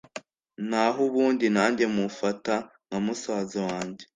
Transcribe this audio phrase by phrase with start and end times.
[0.69, 2.55] nahubundi nange mufata
[2.87, 4.03] nkamusaza wange